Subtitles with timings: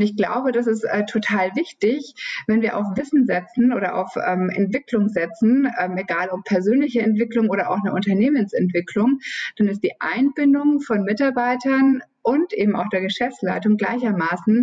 [0.00, 2.14] Ich glaube, das ist äh, total wichtig,
[2.46, 7.48] wenn wir auf Wissen setzen oder auf ähm, Entwicklung setzen, ähm, egal ob persönliche Entwicklung
[7.48, 9.18] oder auch eine Unternehmensentwicklung,
[9.56, 14.62] dann ist die Einbindung von Mitarbeitern und eben auch der Geschäftsleitung gleichermaßen.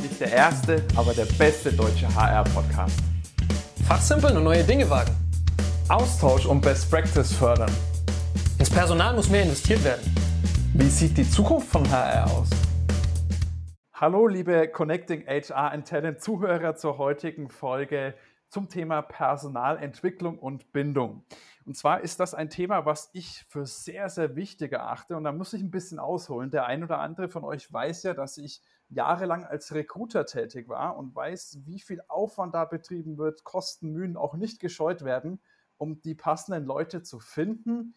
[0.00, 2.96] Nicht der erste, aber der beste deutsche HR-Podcast.
[3.88, 5.10] Fachsimpeln und neue Dinge wagen.
[5.88, 7.70] Austausch und Best Practice fördern.
[8.60, 10.14] Ins Personal muss mehr investiert werden.
[10.74, 12.48] Wie sieht die Zukunft von HR aus?
[14.04, 18.14] Hallo, liebe Connecting HR and Talent Zuhörer zur heutigen Folge
[18.50, 21.24] zum Thema Personalentwicklung und Bindung.
[21.64, 25.16] Und zwar ist das ein Thema, was ich für sehr, sehr wichtig erachte.
[25.16, 26.50] Und da muss ich ein bisschen ausholen.
[26.50, 30.98] Der ein oder andere von euch weiß ja, dass ich jahrelang als Recruiter tätig war
[30.98, 35.40] und weiß, wie viel Aufwand da betrieben wird, Kosten, Mühen auch nicht gescheut werden,
[35.78, 37.94] um die passenden Leute zu finden,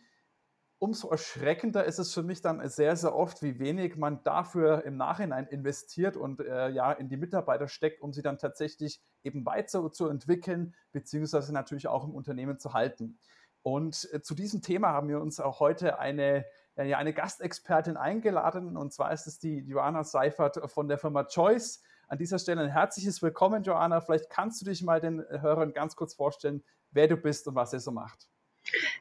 [0.80, 4.95] umso erschreckender ist es für mich dann sehr, sehr oft, wie wenig man dafür im
[4.95, 9.91] Nachhinein investiert und äh, ja in die Mitarbeiter steckt, um sie dann tatsächlich eben weiter
[9.91, 13.18] zu entwickeln, beziehungsweise natürlich auch im Unternehmen zu halten.
[13.63, 18.77] Und äh, zu diesem Thema haben wir uns auch heute eine, äh, eine Gastexpertin eingeladen,
[18.77, 21.82] und zwar ist es die Joanna Seifert von der Firma Choice.
[22.07, 23.99] An dieser Stelle ein herzliches Willkommen, Joanna.
[23.99, 27.73] Vielleicht kannst du dich mal den Hörern ganz kurz vorstellen, wer du bist und was
[27.73, 28.29] ihr so macht.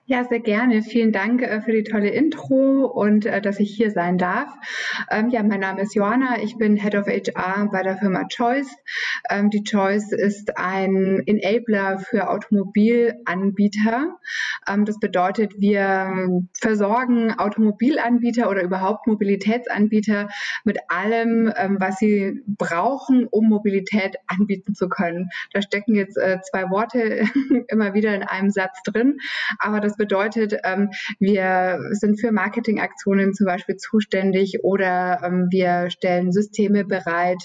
[0.08, 0.82] Ja, sehr gerne.
[0.82, 4.54] Vielen Dank äh, für die tolle Intro und äh, dass ich hier sein darf.
[5.10, 6.40] Ähm, ja, mein Name ist Joanna.
[6.44, 8.72] Ich bin Head of HR bei der Firma Choice.
[9.28, 14.16] Ähm, die Choice ist ein Enabler für Automobilanbieter.
[14.68, 20.28] Ähm, das bedeutet, wir versorgen Automobilanbieter oder überhaupt Mobilitätsanbieter
[20.62, 25.30] mit allem, was sie brauchen, um Mobilität anbieten zu können.
[25.52, 27.24] Da stecken jetzt äh, zwei Worte
[27.68, 29.18] immer wieder in einem Satz drin.
[29.58, 36.32] Aber das bedeutet, ähm, wir sind für Marketingaktionen zum Beispiel zuständig oder ähm, wir stellen
[36.32, 37.42] Systeme bereit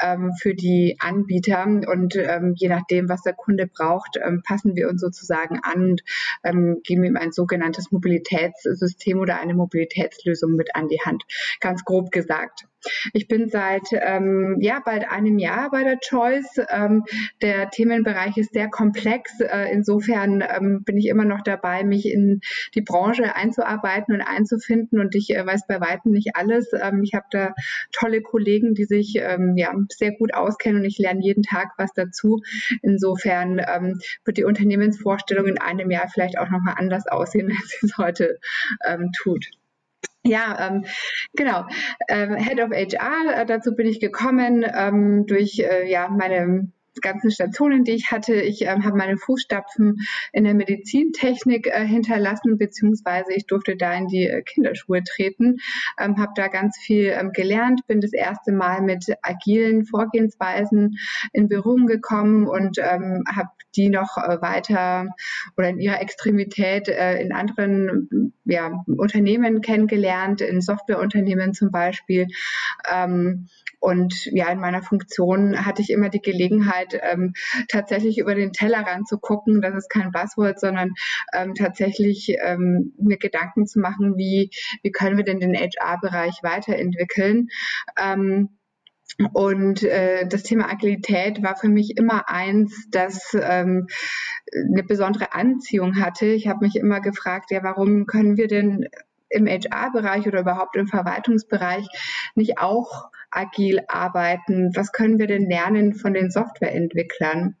[0.00, 4.88] ähm, für die Anbieter und ähm, je nachdem, was der Kunde braucht, ähm, passen wir
[4.88, 6.02] uns sozusagen an und
[6.44, 11.24] ähm, geben ihm ein sogenanntes Mobilitätssystem oder eine Mobilitätslösung mit an die Hand.
[11.60, 12.66] Ganz grob gesagt.
[13.12, 16.60] Ich bin seit ähm, ja, bald einem Jahr bei der Choice.
[16.70, 17.04] Ähm,
[17.40, 19.40] der Themenbereich ist sehr komplex.
[19.40, 22.40] Äh, insofern ähm, bin ich immer noch dabei, mich in
[22.74, 25.00] die Branche einzuarbeiten und einzufinden.
[25.00, 26.70] Und ich äh, weiß bei weitem nicht alles.
[26.72, 27.54] Ähm, ich habe da
[27.92, 31.92] tolle Kollegen, die sich ähm, ja, sehr gut auskennen und ich lerne jeden Tag was
[31.92, 32.40] dazu.
[32.82, 37.98] Insofern ähm, wird die Unternehmensvorstellung in einem Jahr vielleicht auch nochmal anders aussehen, als es
[37.98, 38.38] heute
[39.22, 39.46] tut.
[40.24, 40.84] Ja, ähm,
[41.34, 41.66] genau.
[42.08, 46.70] Ähm, Head of HR, äh, dazu bin ich gekommen ähm, durch äh, ja meine
[47.00, 48.34] ganzen Stationen, die ich hatte.
[48.34, 50.00] Ich ähm, habe meine Fußstapfen
[50.32, 55.58] in der Medizintechnik äh, hinterlassen, beziehungsweise ich durfte da in die äh, Kinderschuhe treten,
[55.98, 60.98] ähm, habe da ganz viel ähm, gelernt, bin das erste Mal mit agilen Vorgehensweisen
[61.32, 65.06] in Berührung gekommen und ähm, habe die noch äh, weiter
[65.56, 72.26] oder in ihrer Extremität äh, in anderen ja, Unternehmen kennengelernt, in Softwareunternehmen zum Beispiel.
[73.82, 77.32] Und ja, in meiner Funktion hatte ich immer die Gelegenheit, ähm,
[77.68, 79.60] tatsächlich über den Tellerrand zu gucken.
[79.60, 80.92] Das ist kein Buzzword, sondern
[81.34, 84.50] ähm, tatsächlich ähm, mir Gedanken zu machen, wie,
[84.84, 87.48] wie können wir denn den HR-Bereich weiterentwickeln.
[88.00, 88.50] Ähm,
[89.32, 93.88] und äh, das Thema Agilität war für mich immer eins, das ähm,
[94.54, 96.26] eine besondere Anziehung hatte.
[96.26, 98.86] Ich habe mich immer gefragt, ja, warum können wir denn
[99.32, 101.86] im HR-Bereich oder überhaupt im Verwaltungsbereich
[102.34, 104.70] nicht auch agil arbeiten?
[104.74, 107.56] Was können wir denn lernen von den Softwareentwicklern?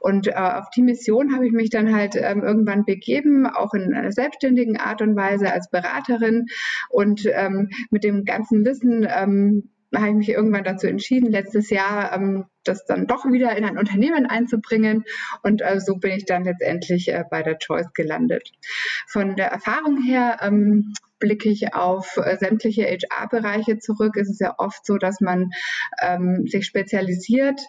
[0.00, 3.92] Und äh, auf die Mission habe ich mich dann halt ähm, irgendwann begeben, auch in
[3.92, 6.46] einer selbstständigen Art und Weise als Beraterin
[6.88, 12.12] und ähm, mit dem ganzen Wissen ähm, habe ich mich irgendwann dazu entschieden, letztes Jahr
[12.12, 15.04] ähm, das dann doch wieder in ein Unternehmen einzubringen.
[15.42, 18.50] Und äh, so bin ich dann letztendlich äh, bei der Choice gelandet.
[19.06, 24.54] Von der Erfahrung her ähm, blicke ich auf äh, sämtliche HR-Bereiche zurück, ist es ja
[24.58, 25.50] oft so, dass man
[26.02, 27.60] ähm, sich spezialisiert.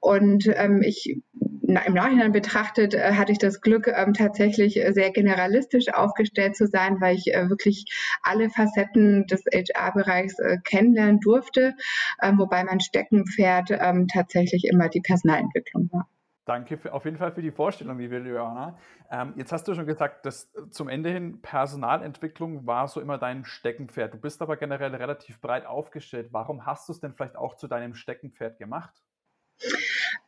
[0.00, 1.20] Und ähm, ich
[1.68, 6.56] na, im Nachhinein betrachtet äh, hatte ich das Glück, ähm, tatsächlich äh, sehr generalistisch aufgestellt
[6.56, 7.84] zu sein, weil ich äh, wirklich
[8.22, 11.74] alle Facetten des HR-Bereichs äh, kennenlernen durfte,
[12.22, 16.08] ähm, wobei mein Steckenpferd ähm, tatsächlich immer die Personalentwicklung war.
[16.48, 18.78] Danke für, auf jeden Fall für die Vorstellung, liebe Joanna.
[19.10, 23.44] Ähm, jetzt hast du schon gesagt, dass zum Ende hin Personalentwicklung war so immer dein
[23.44, 24.14] Steckenpferd.
[24.14, 26.28] Du bist aber generell relativ breit aufgestellt.
[26.30, 28.94] Warum hast du es denn vielleicht auch zu deinem Steckenpferd gemacht?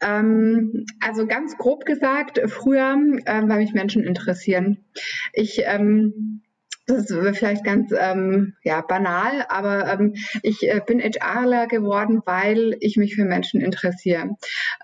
[0.03, 2.93] Ähm, also ganz grob gesagt, früher,
[3.25, 4.85] ähm, weil mich Menschen interessieren.
[5.33, 6.43] Ich ähm,
[6.91, 12.77] das ist vielleicht ganz ähm, ja, banal, aber ähm, ich äh, bin HRler geworden, weil
[12.81, 14.37] ich mich für Menschen interessiere.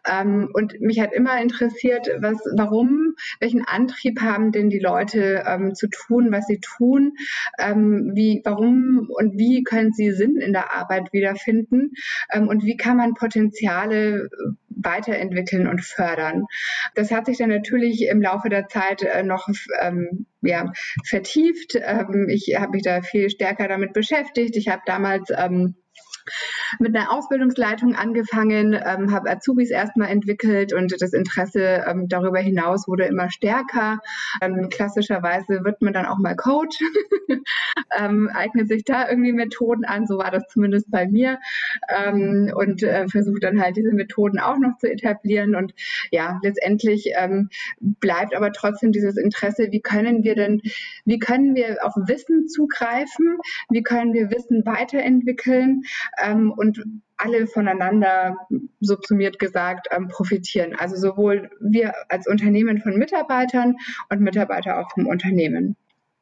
[0.08, 5.74] Ähm, und mich hat immer interessiert, was, warum, welchen Antrieb haben denn die Leute ähm,
[5.74, 7.12] zu tun, was sie tun,
[7.58, 11.92] ähm, wie, warum und wie können sie Sinn in der Arbeit wiederfinden
[12.30, 14.28] ähm, und wie kann man Potenziale
[14.76, 16.44] weiterentwickeln und fördern.
[16.94, 19.48] Das hat sich dann natürlich im Laufe der Zeit äh, noch
[19.80, 20.72] ähm, ja,
[21.04, 21.76] vertieft.
[21.80, 24.56] Ähm, ich habe mich da viel stärker damit beschäftigt.
[24.56, 25.76] Ich habe damals ähm,
[26.78, 32.88] mit einer Ausbildungsleitung angefangen, ähm, habe Azubis erstmal entwickelt und das Interesse ähm, darüber hinaus
[32.88, 34.00] wurde immer stärker.
[34.40, 36.78] Ähm, klassischerweise wird man dann auch mal Coach,
[37.98, 41.38] ähm, eignet sich da irgendwie Methoden an, so war das zumindest bei mir.
[41.88, 45.54] Ähm, und äh, versucht dann halt diese Methoden auch noch zu etablieren.
[45.54, 45.74] Und
[46.10, 47.48] ja, letztendlich ähm,
[47.80, 50.62] bleibt aber trotzdem dieses Interesse, wie können wir denn,
[51.04, 53.38] wie können wir auf Wissen zugreifen,
[53.70, 55.82] wie können wir Wissen weiterentwickeln,
[56.22, 56.82] ähm, und
[57.16, 58.36] alle voneinander
[58.80, 60.74] subsumiert gesagt ähm, profitieren.
[60.76, 63.76] Also sowohl wir als Unternehmen von Mitarbeitern
[64.10, 65.76] und Mitarbeiter auch vom Unternehmen.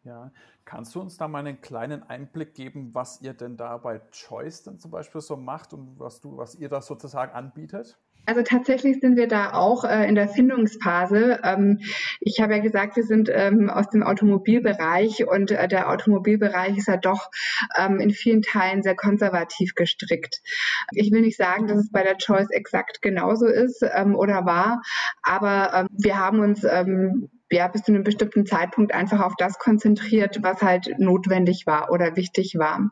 [0.04, 0.30] Ja,
[0.64, 4.62] kannst du uns da mal einen kleinen Einblick geben, was ihr denn da bei Choice
[4.62, 7.98] dann zum Beispiel so macht und was du, was ihr da sozusagen anbietet?
[8.26, 11.40] Also tatsächlich sind wir da auch äh, in der Findungsphase.
[11.44, 11.80] Ähm,
[12.20, 16.88] ich habe ja gesagt, wir sind ähm, aus dem Automobilbereich und äh, der Automobilbereich ist
[16.88, 17.30] ja doch
[17.78, 20.40] ähm, in vielen Teilen sehr konservativ gestrickt.
[20.92, 24.80] Ich will nicht sagen, dass es bei der Choice exakt genauso ist ähm, oder war,
[25.22, 29.58] aber ähm, wir haben uns ähm, ja, bis zu einem bestimmten Zeitpunkt einfach auf das
[29.58, 32.90] konzentriert, was halt notwendig war oder wichtig war.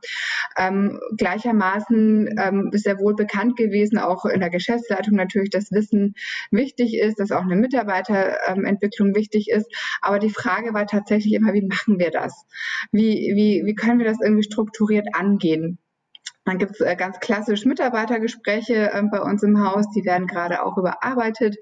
[0.56, 6.14] Ähm, gleichermaßen ähm, ist ja wohl bekannt gewesen, auch in der Geschäftsleitung natürlich, dass Wissen
[6.53, 9.67] wichtig ist, dass auch eine Mitarbeiterentwicklung wichtig ist.
[10.00, 12.47] Aber die Frage war tatsächlich immer, wie machen wir das?
[12.93, 15.79] Wie, wie, wie können wir das irgendwie strukturiert angehen?
[16.44, 20.65] Dann gibt es äh, ganz klassisch Mitarbeitergespräche ähm, bei uns im Haus, die werden gerade
[20.65, 21.56] auch überarbeitet,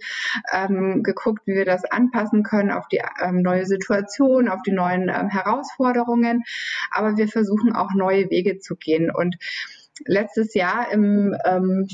[0.53, 5.11] ähm, geguckt, wie wir das anpassen können auf die ähm, neue Situation, auf die neuen
[5.29, 6.45] Herausforderungen.
[6.91, 9.11] Aber wir versuchen auch neue Wege zu gehen.
[9.11, 9.37] Und
[10.07, 11.37] letztes Jahr im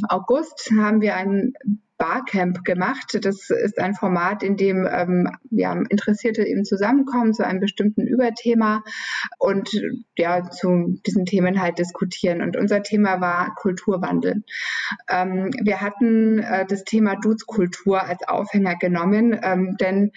[0.09, 1.55] August haben wir ein
[1.99, 3.19] Barcamp gemacht.
[3.23, 8.83] Das ist ein Format, in dem ähm, ja, Interessierte eben zusammenkommen zu einem bestimmten Überthema
[9.39, 9.71] und
[10.17, 12.43] ja zu diesen Themen halt diskutieren.
[12.43, 14.45] Und unser Thema war Kulturwandel.
[15.09, 20.13] Ähm, wir hatten äh, das Thema Dutzkultur als Aufhänger genommen, ähm, denn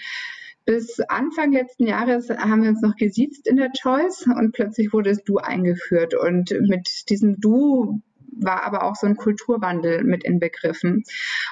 [0.66, 5.10] bis Anfang letzten Jahres haben wir uns noch gesiezt in der Choice und plötzlich wurde
[5.10, 6.14] es Du eingeführt.
[6.14, 8.04] Und mit diesem Du
[8.42, 11.04] war aber auch so ein Kulturwandel mit inbegriffen.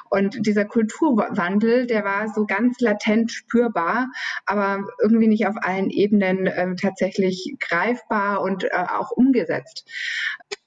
[0.09, 4.09] Und dieser Kulturwandel, der war so ganz latent spürbar,
[4.45, 9.85] aber irgendwie nicht auf allen Ebenen äh, tatsächlich greifbar und äh, auch umgesetzt.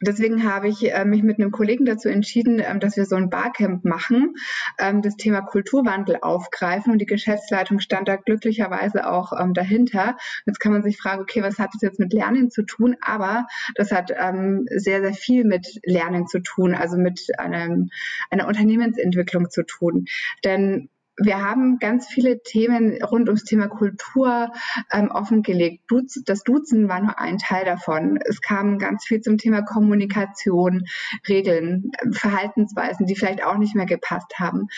[0.03, 3.29] Deswegen habe ich äh, mich mit einem Kollegen dazu entschieden, ähm, dass wir so ein
[3.29, 4.35] Barcamp machen,
[4.79, 10.17] ähm, das Thema Kulturwandel aufgreifen und die Geschäftsleitung stand da glücklicherweise auch ähm, dahinter.
[10.47, 12.97] Jetzt kann man sich fragen, okay, was hat das jetzt mit Lernen zu tun?
[13.03, 17.91] Aber das hat sehr, sehr viel mit Lernen Lernen zu tun, also mit einem,
[18.31, 20.07] einer Unternehmensentwicklung zu tun.
[20.45, 20.89] Denn
[21.23, 24.51] wir haben ganz viele Themen rund ums Thema Kultur
[24.91, 25.85] ähm, offengelegt.
[25.89, 28.19] Duz, das Duzen war nur ein Teil davon.
[28.25, 30.85] Es kam ganz viel zum Thema Kommunikation,
[31.29, 34.69] Regeln, Verhaltensweisen, die vielleicht auch nicht mehr gepasst haben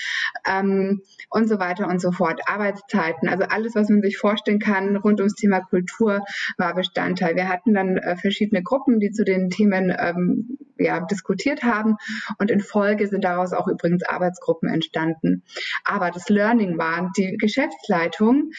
[0.46, 2.40] ähm, und so weiter und so fort.
[2.46, 6.24] Arbeitszeiten, also alles, was man sich vorstellen kann rund ums Thema Kultur,
[6.58, 7.36] war Bestandteil.
[7.36, 11.96] Wir hatten dann äh, verschiedene Gruppen, die zu den Themen ähm, ja, diskutiert haben
[12.38, 15.44] und in Folge sind daraus auch übrigens Arbeitsgruppen entstanden.
[15.84, 18.50] Aber das Learning war, die Geschäftsleitung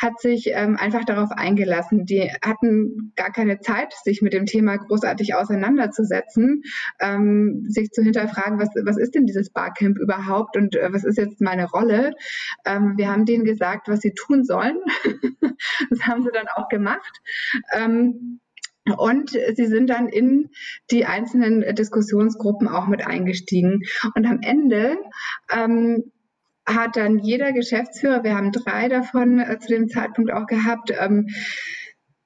[0.00, 2.04] hat sich ähm, einfach darauf eingelassen.
[2.04, 6.62] Die hatten gar keine Zeit, sich mit dem Thema großartig auseinanderzusetzen,
[7.00, 11.18] ähm, sich zu hinterfragen, was, was ist denn dieses Barcamp überhaupt und äh, was ist
[11.18, 12.12] jetzt meine Rolle.
[12.64, 14.78] Ähm, wir haben denen gesagt, was sie tun sollen.
[15.90, 17.20] das haben sie dann auch gemacht.
[17.74, 18.40] Ähm,
[18.96, 20.50] und sie sind dann in
[20.90, 23.82] die einzelnen Diskussionsgruppen auch mit eingestiegen.
[24.16, 24.98] Und am Ende
[25.52, 26.11] ähm,
[26.66, 31.28] hat dann jeder Geschäftsführer, wir haben drei davon äh, zu dem Zeitpunkt auch gehabt, ähm,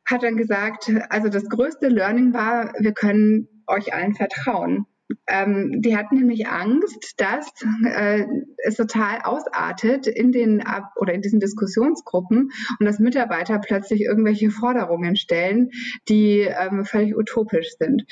[0.09, 4.87] hat dann gesagt, also das größte Learning war, wir können euch allen vertrauen.
[5.28, 7.52] Ähm, die hatten nämlich Angst, dass
[7.85, 8.25] äh,
[8.59, 14.50] es total ausartet in den Ab oder in diesen Diskussionsgruppen und dass Mitarbeiter plötzlich irgendwelche
[14.50, 15.71] Forderungen stellen,
[16.09, 18.04] die ähm, völlig utopisch sind.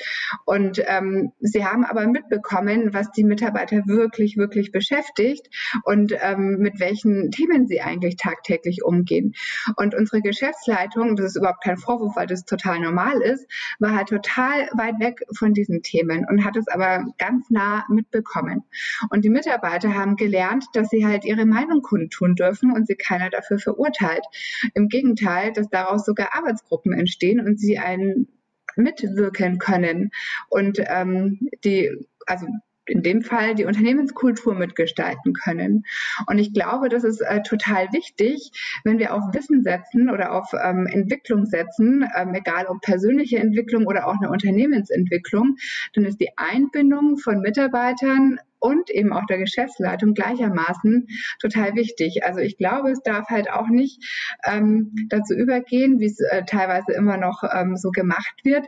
[0.45, 5.49] Und ähm, sie haben aber mitbekommen, was die Mitarbeiter wirklich, wirklich beschäftigt
[5.83, 9.33] und ähm, mit welchen Themen sie eigentlich tagtäglich umgehen.
[9.77, 13.45] Und unsere Geschäftsleitung, das ist überhaupt kein Vorwurf, weil das total normal ist,
[13.79, 18.63] war halt total weit weg von diesen Themen und hat es aber ganz nah mitbekommen.
[19.09, 23.29] Und die Mitarbeiter haben gelernt, dass sie halt ihre Meinung kundtun dürfen und sie keiner
[23.29, 24.25] dafür verurteilt.
[24.73, 28.27] Im Gegenteil, dass daraus sogar Arbeitsgruppen entstehen und sie einen
[28.75, 30.11] mitwirken können.
[30.49, 31.91] Und ähm, die,
[32.25, 32.47] also
[32.87, 35.85] in dem Fall die Unternehmenskultur mitgestalten können.
[36.27, 38.51] Und ich glaube, das ist äh, total wichtig,
[38.83, 43.85] wenn wir auf Wissen setzen oder auf ähm, Entwicklung setzen, ähm, egal ob persönliche Entwicklung
[43.85, 45.57] oder auch eine Unternehmensentwicklung,
[45.93, 51.07] dann ist die Einbindung von Mitarbeitern und eben auch der Geschäftsleitung gleichermaßen
[51.39, 52.25] total wichtig.
[52.25, 54.03] Also ich glaube, es darf halt auch nicht
[54.43, 58.65] ähm, dazu übergehen, wie es äh, teilweise immer noch ähm, so gemacht wird,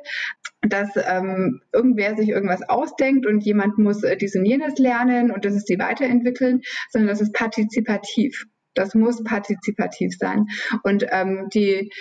[0.62, 5.46] dass ähm, irgendwer sich irgendwas ausdenkt und jemand muss äh, dies und jenes lernen und
[5.46, 8.46] das ist die weiterentwickeln, sondern das ist partizipativ.
[8.74, 10.46] Das muss partizipativ sein.
[10.84, 11.92] Und ähm, die,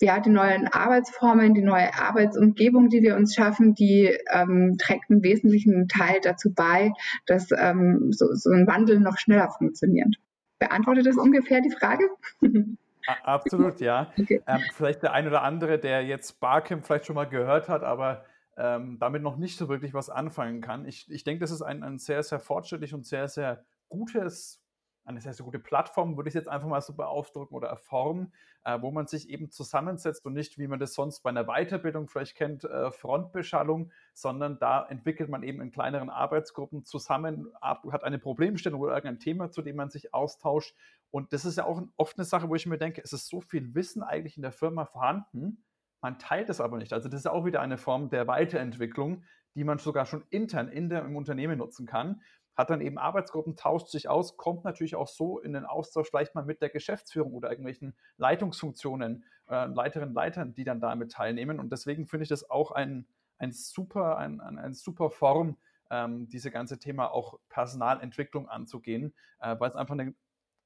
[0.00, 5.22] ja, die neuen Arbeitsformen, die neue Arbeitsumgebung, die wir uns schaffen, die ähm, trägt einen
[5.22, 6.90] wesentlichen Teil dazu bei,
[7.26, 10.16] dass ähm, so, so ein Wandel noch schneller funktioniert.
[10.58, 12.08] Beantwortet das ungefähr die Frage?
[13.22, 14.12] Absolut, ja.
[14.18, 14.42] Okay.
[14.46, 18.24] Ähm, vielleicht der ein oder andere, der jetzt Barcamp vielleicht schon mal gehört hat, aber
[18.56, 20.86] ähm, damit noch nicht so wirklich was anfangen kann.
[20.86, 24.62] Ich, ich denke, das ist ein, ein sehr, sehr fortschrittlich und sehr, sehr gutes
[25.06, 28.32] eine sehr, sehr gute Plattform, würde ich jetzt einfach mal so beaufdrücken oder Form,
[28.64, 32.08] äh, wo man sich eben zusammensetzt und nicht, wie man das sonst bei einer Weiterbildung
[32.08, 38.18] vielleicht kennt, äh, Frontbeschallung, sondern da entwickelt man eben in kleineren Arbeitsgruppen zusammen, hat eine
[38.18, 40.74] Problemstellung oder irgendein Thema, zu dem man sich austauscht.
[41.10, 43.40] Und das ist ja auch oft eine Sache, wo ich mir denke, es ist so
[43.40, 45.62] viel Wissen eigentlich in der Firma vorhanden,
[46.02, 46.92] man teilt es aber nicht.
[46.92, 50.88] Also das ist auch wieder eine Form der Weiterentwicklung, die man sogar schon intern in
[50.88, 52.20] der, im Unternehmen nutzen kann
[52.56, 56.34] hat dann eben Arbeitsgruppen, tauscht sich aus, kommt natürlich auch so in den Austausch vielleicht
[56.34, 61.60] mal mit der Geschäftsführung oder irgendwelchen Leitungsfunktionen, äh, Leiterinnen, Leitern, die dann damit teilnehmen.
[61.60, 63.06] Und deswegen finde ich das auch ein,
[63.38, 65.56] ein super, ein, ein, ein super Form,
[65.90, 70.14] ähm, diese ganze Thema auch Personalentwicklung anzugehen, äh, weil es einfach eine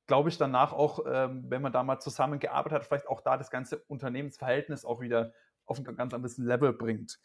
[0.06, 3.48] glaube ich, danach auch, ähm, wenn man da mal zusammengearbeitet hat, vielleicht auch da das
[3.48, 5.32] ganze Unternehmensverhältnis auch wieder
[5.66, 7.20] auf ein ganz anderes Level bringt.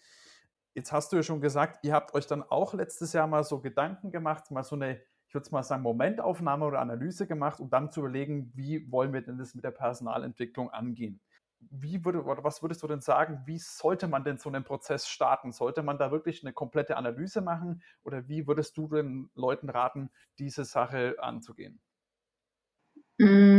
[0.76, 3.62] Jetzt hast du ja schon gesagt, ihr habt euch dann auch letztes Jahr mal so
[3.62, 7.90] Gedanken gemacht, mal so eine, ich würde mal sagen, Momentaufnahme oder Analyse gemacht, um dann
[7.92, 11.22] zu überlegen, wie wollen wir denn das mit der Personalentwicklung angehen.
[11.62, 15.08] Wie würde, oder was würdest du denn sagen, wie sollte man denn so einen Prozess
[15.08, 15.52] starten?
[15.54, 20.12] Sollte man da wirklich eine komplette Analyse machen oder wie würdest du den Leuten raten,
[20.38, 21.82] diese Sache anzugehen?
[23.20, 23.55] Mm,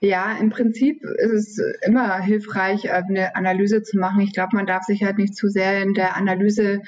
[0.00, 4.20] ja, im Prinzip ist es immer hilfreich, äh, eine Analyse zu machen.
[4.20, 6.82] Ich glaube, man darf sich halt nicht zu sehr in der Analyse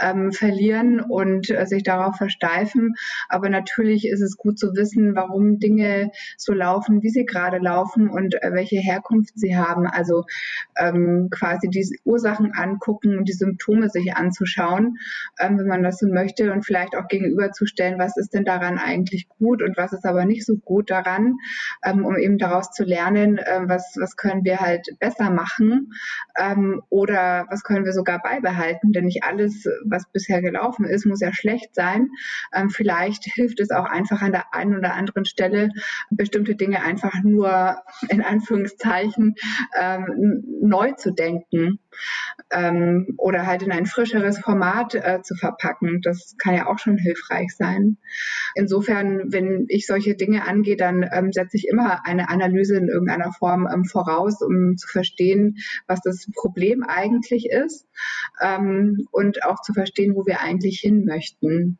[0.00, 2.94] ähm, verlieren und äh, sich darauf versteifen.
[3.28, 8.08] Aber natürlich ist es gut zu wissen, warum Dinge so laufen, wie sie gerade laufen
[8.08, 9.86] und äh, welche Herkunft sie haben.
[9.86, 10.24] Also
[10.76, 14.98] ähm, quasi die Ursachen angucken und die Symptome sich anzuschauen,
[15.38, 19.28] ähm, wenn man das so möchte und vielleicht auch gegenüberzustellen, was ist denn daran eigentlich
[19.28, 21.36] gut und was ist aber nicht so gut daran
[21.84, 25.92] ähm, um eben daraus zu lernen, äh, was, was können wir halt besser machen
[26.38, 28.92] ähm, oder was können wir sogar beibehalten.
[28.92, 32.08] Denn nicht alles, was bisher gelaufen ist, muss ja schlecht sein.
[32.52, 35.70] Ähm, vielleicht hilft es auch einfach an der einen oder anderen Stelle,
[36.10, 37.76] bestimmte Dinge einfach nur
[38.08, 39.34] in Anführungszeichen
[39.78, 41.78] ähm, neu zu denken
[42.50, 46.00] ähm, oder halt in ein frischeres Format äh, zu verpacken.
[46.02, 47.98] Das kann ja auch schon hilfreich sein.
[48.54, 53.32] Insofern, wenn ich solche Dinge angehe, dann ähm, setze ich immer eine Analyse in irgendeiner
[53.32, 57.86] Form ähm, voraus, um zu verstehen, was das Problem eigentlich ist
[58.40, 61.78] ähm, und auch zu verstehen, wo wir eigentlich hin möchten.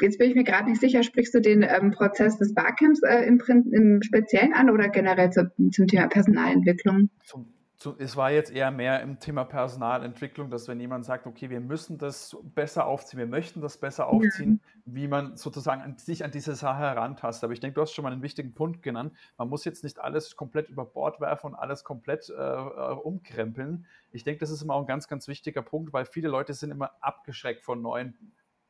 [0.00, 3.26] Jetzt bin ich mir gerade nicht sicher, sprichst du den ähm, Prozess des Barcamps äh,
[3.26, 7.10] im, im, Speziellen an oder generell zu, zum Thema Personalentwicklung?
[7.24, 7.52] Zum
[7.98, 11.96] es war jetzt eher mehr im Thema Personalentwicklung, dass wenn jemand sagt, okay, wir müssen
[11.96, 14.80] das besser aufziehen, wir möchten das besser aufziehen, ja.
[14.84, 17.44] wie man sozusagen an, sich an diese Sache herantastet.
[17.44, 19.14] Aber ich denke, du hast schon mal einen wichtigen Punkt genannt.
[19.38, 23.86] Man muss jetzt nicht alles komplett über Bord werfen und alles komplett äh, äh, umkrempeln.
[24.12, 26.70] Ich denke, das ist immer auch ein ganz, ganz wichtiger Punkt, weil viele Leute sind
[26.70, 28.14] immer abgeschreckt von neuen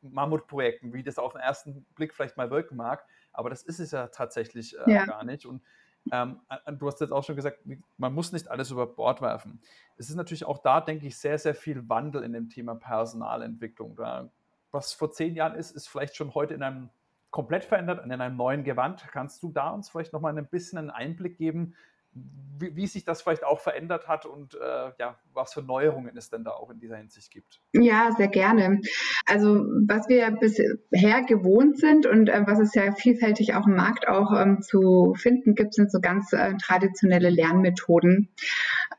[0.02, 3.05] Mammutprojekten, wie das auf den ersten Blick vielleicht mal wirken mag.
[3.33, 5.05] Aber das ist es ja tatsächlich äh, ja.
[5.05, 5.47] gar nicht.
[5.47, 5.62] Und
[6.12, 6.40] ähm,
[6.78, 7.61] du hast jetzt auch schon gesagt,
[7.97, 9.61] man muss nicht alles über Bord werfen.
[9.97, 13.97] Es ist natürlich auch da, denke ich, sehr, sehr viel Wandel in dem Thema Personalentwicklung.
[13.97, 14.30] Da
[14.73, 16.90] was vor zehn Jahren ist, ist vielleicht schon heute in einem
[17.30, 19.04] komplett verändert, in einem neuen Gewand.
[19.12, 21.75] Kannst du da uns vielleicht noch mal ein bisschen einen Einblick geben,
[22.61, 26.31] wie, wie, sich das vielleicht auch verändert hat und äh, ja, was für Neuerungen es
[26.31, 27.61] denn da auch in dieser Hinsicht gibt.
[27.73, 28.81] Ja, sehr gerne.
[29.26, 34.09] Also was wir bisher gewohnt sind und äh, was es ja vielfältig auch im Markt
[34.09, 38.29] auch ähm, zu finden gibt, sind so ganz äh, traditionelle Lernmethoden.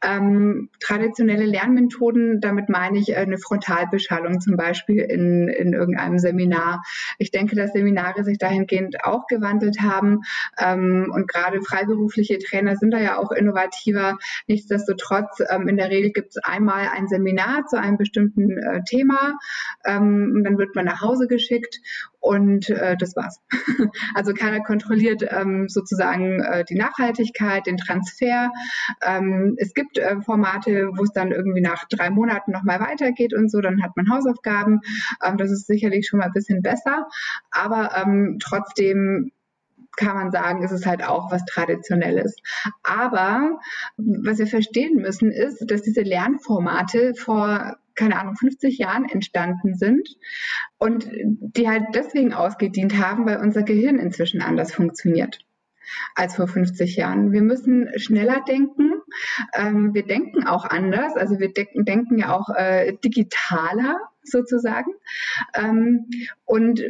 [0.03, 6.81] Ähm, traditionelle Lernmethoden, damit meine ich äh, eine Frontalbeschallung zum Beispiel in, in irgendeinem Seminar.
[7.19, 10.21] Ich denke, dass Seminare sich dahingehend auch gewandelt haben
[10.57, 14.17] ähm, und gerade freiberufliche Trainer sind da ja auch innovativer.
[14.48, 19.38] Nichtsdestotrotz, ähm, in der Regel gibt es einmal ein Seminar zu einem bestimmten äh, Thema.
[19.86, 21.79] Ähm, dann wird man nach Hause geschickt
[22.21, 23.39] und äh, das war's.
[24.13, 28.51] also keiner kontrolliert ähm, sozusagen äh, die Nachhaltigkeit, den Transfer.
[29.01, 33.50] Ähm, es gibt äh, Formate, wo es dann irgendwie nach drei Monaten nochmal weitergeht und
[33.50, 34.82] so, dann hat man Hausaufgaben.
[35.24, 37.08] Ähm, das ist sicherlich schon mal ein bisschen besser,
[37.52, 39.32] aber ähm, trotzdem
[39.98, 42.36] kann man sagen, ist es halt auch was Traditionelles.
[42.82, 43.60] Aber
[43.98, 50.08] was wir verstehen müssen, ist, dass diese Lernformate vor keine Ahnung, 50 Jahren entstanden sind
[50.78, 55.40] und die halt deswegen ausgedient haben, weil unser Gehirn inzwischen anders funktioniert
[56.15, 57.31] als vor 50 Jahren.
[57.31, 58.93] Wir müssen schneller denken.
[59.53, 61.15] Ähm, wir denken auch anders.
[61.15, 64.91] Also wir de denken ja auch äh, digitaler sozusagen.
[65.53, 66.10] Ähm,
[66.45, 66.83] und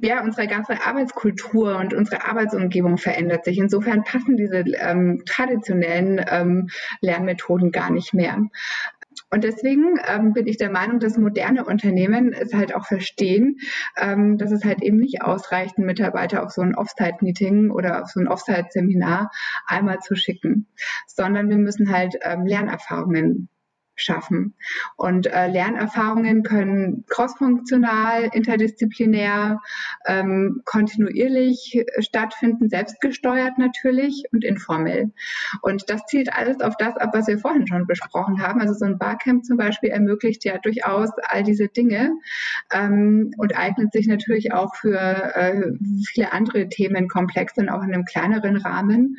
[0.00, 3.58] ja, unsere ganze Arbeitskultur und unsere Arbeitsumgebung verändert sich.
[3.58, 6.68] Insofern passen diese ähm, traditionellen ähm,
[7.00, 8.38] Lernmethoden gar nicht mehr.
[9.30, 13.56] Und deswegen ähm, bin ich der Meinung, dass moderne Unternehmen es halt auch verstehen,
[13.96, 18.08] ähm, dass es halt eben nicht ausreicht, einen Mitarbeiter auf so ein Offsite-Meeting oder auf
[18.08, 19.30] so ein Offsite-Seminar
[19.66, 20.68] einmal zu schicken,
[21.06, 23.48] sondern wir müssen halt ähm, Lernerfahrungen
[23.96, 24.54] schaffen.
[24.96, 29.60] Und äh, Lernerfahrungen können crossfunktional, interdisziplinär,
[30.06, 35.10] ähm, kontinuierlich stattfinden, selbstgesteuert natürlich und informell.
[35.62, 38.60] Und das zielt alles auf das ab, was wir vorhin schon besprochen haben.
[38.60, 42.12] Also so ein Barcamp zum Beispiel ermöglicht ja durchaus all diese Dinge
[42.72, 45.72] ähm, und eignet sich natürlich auch für äh,
[46.06, 49.16] viele andere Themenkomplexe und auch in einem kleineren Rahmen.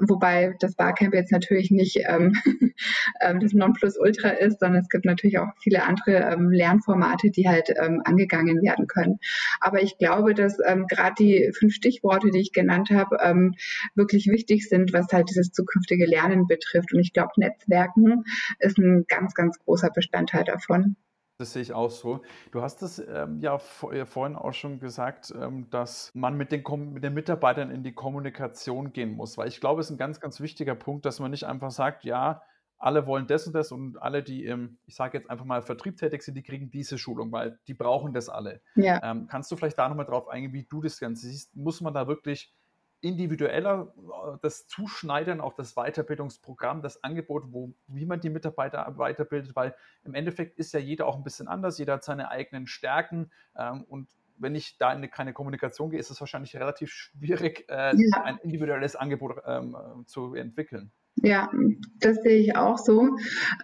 [0.00, 2.34] Wobei das Barcamp jetzt natürlich nicht ähm,
[3.20, 7.48] ähm das Nonplusultra Ultra ist, sondern es gibt natürlich auch viele andere ähm, Lernformate, die
[7.48, 9.18] halt ähm, angegangen werden können.
[9.60, 13.54] Aber ich glaube, dass ähm, gerade die fünf Stichworte, die ich genannt habe, ähm,
[13.94, 16.92] wirklich wichtig sind, was halt dieses zukünftige Lernen betrifft.
[16.92, 18.24] Und ich glaube, Netzwerken
[18.58, 20.96] ist ein ganz, ganz großer Bestandteil davon.
[21.38, 22.20] Das sehe ich auch so.
[22.50, 26.62] Du hast es ähm, ja vor, vorhin auch schon gesagt, ähm, dass man mit den,
[26.92, 30.20] mit den Mitarbeitern in die Kommunikation gehen muss, weil ich glaube, es ist ein ganz,
[30.20, 32.42] ganz wichtiger Punkt, dass man nicht einfach sagt, ja,
[32.80, 35.98] alle wollen das und das und alle, die im, ich sage jetzt einfach mal, Vertrieb
[35.98, 38.62] tätig sind, die kriegen diese Schulung, weil die brauchen das alle.
[38.74, 39.00] Ja.
[39.04, 41.54] Ähm, kannst du vielleicht da nochmal drauf eingehen, wie du das Ganze siehst?
[41.54, 42.54] Muss man da wirklich
[43.02, 49.54] individueller äh, das Zuschneidern auf das Weiterbildungsprogramm, das Angebot, wo, wie man die Mitarbeiter weiterbildet,
[49.54, 53.30] weil im Endeffekt ist ja jeder auch ein bisschen anders, jeder hat seine eigenen Stärken
[53.56, 54.08] ähm, und
[54.40, 58.22] wenn ich da in keine Kommunikation gehe, ist es wahrscheinlich relativ schwierig, äh, ja.
[58.22, 60.92] ein individuelles Angebot ähm, äh, zu entwickeln.
[61.16, 61.50] Ja,
[61.98, 63.10] das sehe ich auch so.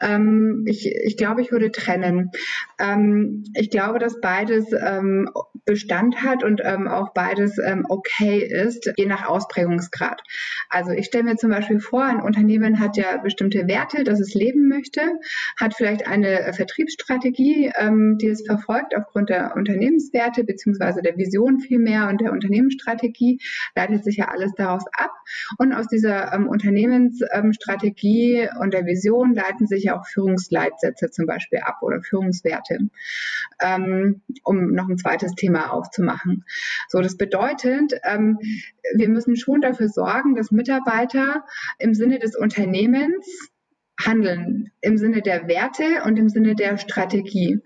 [0.02, 2.30] Ähm, ich, ich glaube, ich würde trennen.
[2.78, 5.30] Ähm, ich glaube, dass beides ähm,
[5.64, 10.22] Bestand hat und ähm, auch beides ähm, okay ist, je nach Ausprägungsgrad.
[10.68, 14.34] Also ich stelle mir zum Beispiel vor, ein Unternehmen hat ja bestimmte Werte, das es
[14.34, 15.00] leben möchte,
[15.58, 22.08] hat vielleicht eine Vertriebsstrategie, ähm, die es verfolgt aufgrund der Unternehmenswerte beziehungsweise der Vision vielmehr
[22.08, 23.40] und der Unternehmensstrategie,
[23.74, 25.12] leitet sich ja alles daraus ab.
[25.58, 31.26] Und aus dieser Unternehmens ähm, Strategie und der Vision leiten sich ja auch Führungsleitsätze zum
[31.26, 32.78] Beispiel ab oder Führungswerte,
[33.60, 36.44] ähm, um noch ein zweites Thema aufzumachen.
[36.88, 38.38] So, das bedeutet, ähm,
[38.94, 41.44] wir müssen schon dafür sorgen, dass Mitarbeiter
[41.78, 43.50] im Sinne des Unternehmens
[43.98, 47.60] handeln im Sinne der Werte und im Sinne der Strategie.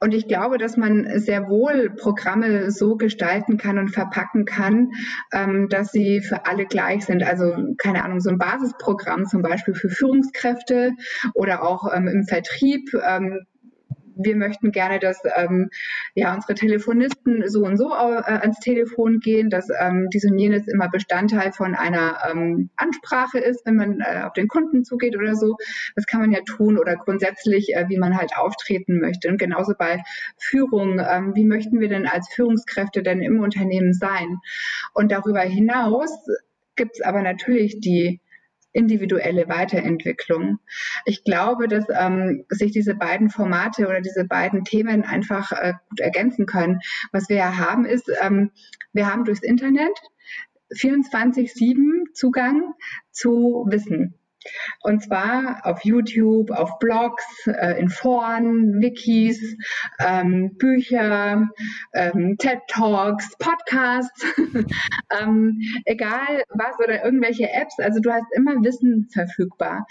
[0.00, 4.92] Und ich glaube, dass man sehr wohl Programme so gestalten kann und verpacken kann,
[5.32, 7.22] ähm, dass sie für alle gleich sind.
[7.24, 10.92] Also keine Ahnung, so ein Basisprogramm zum Beispiel für Führungskräfte
[11.34, 12.90] oder auch ähm, im Vertrieb.
[14.18, 15.70] Wir möchten gerne, dass ähm,
[16.14, 20.66] ja unsere Telefonisten so und so äh, ans Telefon gehen, dass ähm, dies und jenes
[20.66, 25.34] immer Bestandteil von einer ähm, Ansprache ist, wenn man äh, auf den Kunden zugeht oder
[25.34, 25.56] so.
[25.94, 29.28] Das kann man ja tun oder grundsätzlich, äh, wie man halt auftreten möchte.
[29.28, 30.02] Und genauso bei
[30.38, 34.38] Führung, ähm, wie möchten wir denn als Führungskräfte denn im Unternehmen sein?
[34.94, 36.10] Und darüber hinaus
[36.76, 38.20] gibt es aber natürlich die
[38.72, 40.58] individuelle Weiterentwicklung.
[41.04, 46.00] Ich glaube, dass ähm, sich diese beiden Formate oder diese beiden Themen einfach äh, gut
[46.00, 46.80] ergänzen können.
[47.12, 48.50] Was wir ja haben, ist, ähm,
[48.92, 49.98] wir haben durchs Internet
[50.72, 52.74] 24-7 Zugang
[53.10, 54.14] zu Wissen.
[54.80, 59.56] Und zwar auf YouTube, auf Blogs, äh, in Foren, Wikis,
[59.98, 61.48] ähm, Bücher,
[61.94, 64.24] ähm, TED Talks, Podcasts,
[65.20, 67.78] ähm, egal was oder irgendwelche Apps.
[67.78, 69.86] Also du hast immer Wissen verfügbar.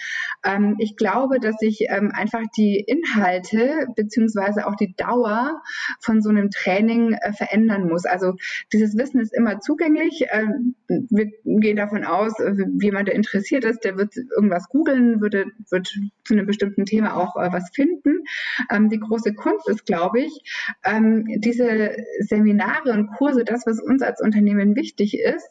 [0.46, 5.62] Ähm, ich glaube, dass sich ähm, einfach die Inhalte beziehungsweise auch die Dauer
[6.02, 8.06] von so einem Training äh, verändern muss.
[8.06, 8.34] Also
[8.74, 10.26] dieses Wissen ist immer zugänglich.
[10.32, 12.34] Ähm, wir gehen davon aus,
[12.82, 14.14] jemand, der interessiert ist, der wird
[14.48, 15.88] irgendwas googeln, würde, wird
[16.24, 18.24] zu einem bestimmten Thema auch äh, was finden.
[18.72, 20.42] Ähm, die große Kunst ist, glaube ich,
[20.84, 25.48] ähm, diese Seminare und Kurse, das, was uns als Unternehmen wichtig ist,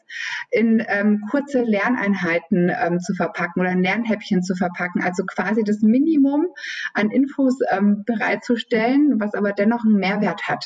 [0.51, 5.01] in ähm, kurze Lerneinheiten ähm, zu verpacken oder Lernhäppchen zu verpacken.
[5.01, 6.47] Also quasi das Minimum
[6.93, 10.65] an Infos ähm, bereitzustellen, was aber dennoch einen Mehrwert hat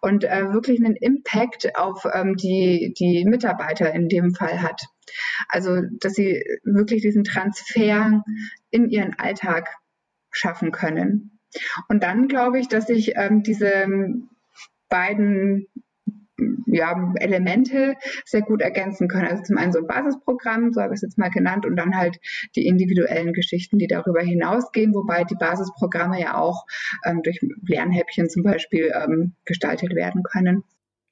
[0.00, 4.82] und äh, wirklich einen Impact auf ähm, die, die Mitarbeiter in dem Fall hat.
[5.48, 8.22] Also, dass sie wirklich diesen Transfer
[8.70, 9.68] in ihren Alltag
[10.30, 11.38] schaffen können.
[11.88, 13.86] Und dann glaube ich, dass sich ähm, diese
[14.88, 15.68] beiden
[16.66, 17.94] ja, Elemente
[18.24, 19.28] sehr gut ergänzen können.
[19.28, 21.96] Also zum einen so ein Basisprogramm, so habe ich es jetzt mal genannt, und dann
[21.96, 22.18] halt
[22.54, 26.66] die individuellen Geschichten, die darüber hinausgehen, wobei die Basisprogramme ja auch
[27.04, 30.62] ähm, durch Lernhäppchen zum Beispiel ähm, gestaltet werden können.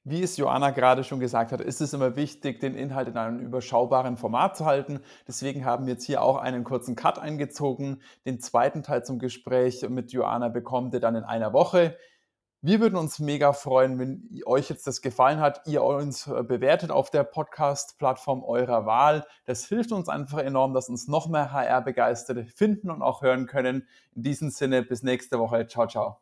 [0.07, 3.39] Wie es Joanna gerade schon gesagt hat, ist es immer wichtig, den Inhalt in einem
[3.39, 4.99] überschaubaren Format zu halten.
[5.27, 8.03] Deswegen haben wir jetzt hier auch einen kurzen Cut eingezogen.
[8.23, 11.97] Den zweiten Teil zum Gespräch mit Joanna bekommt ihr dann in einer Woche.
[12.67, 16.89] Wir würden uns mega freuen, wenn euch jetzt das gefallen hat, ihr uns äh, bewertet
[16.89, 19.27] auf der Podcast-Plattform eurer Wahl.
[19.45, 23.87] Das hilft uns einfach enorm, dass uns noch mehr HR-Begeisterte finden und auch hören können.
[24.15, 25.67] In diesem Sinne, bis nächste Woche.
[25.67, 26.13] Ciao, ciao.